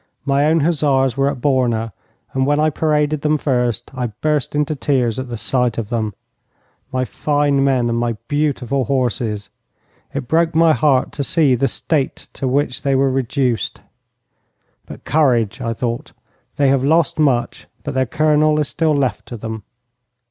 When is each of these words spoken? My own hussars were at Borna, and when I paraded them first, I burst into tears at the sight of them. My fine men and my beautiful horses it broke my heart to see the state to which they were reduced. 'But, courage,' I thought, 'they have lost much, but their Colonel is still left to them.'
My 0.25 0.47
own 0.47 0.61
hussars 0.61 1.15
were 1.15 1.29
at 1.29 1.41
Borna, 1.41 1.91
and 2.33 2.47
when 2.47 2.59
I 2.59 2.71
paraded 2.71 3.21
them 3.21 3.37
first, 3.37 3.91
I 3.93 4.07
burst 4.07 4.55
into 4.55 4.73
tears 4.75 5.19
at 5.19 5.29
the 5.29 5.37
sight 5.37 5.77
of 5.77 5.89
them. 5.89 6.15
My 6.91 7.05
fine 7.05 7.63
men 7.63 7.87
and 7.87 7.99
my 7.99 8.13
beautiful 8.27 8.85
horses 8.85 9.51
it 10.11 10.27
broke 10.27 10.55
my 10.55 10.73
heart 10.73 11.11
to 11.11 11.23
see 11.23 11.53
the 11.53 11.67
state 11.67 12.29
to 12.33 12.47
which 12.47 12.81
they 12.81 12.95
were 12.95 13.11
reduced. 13.11 13.81
'But, 14.87 15.03
courage,' 15.05 15.61
I 15.61 15.71
thought, 15.73 16.13
'they 16.55 16.69
have 16.69 16.83
lost 16.83 17.19
much, 17.19 17.67
but 17.83 17.93
their 17.93 18.07
Colonel 18.07 18.59
is 18.59 18.69
still 18.69 18.95
left 18.95 19.27
to 19.27 19.37
them.' 19.37 19.61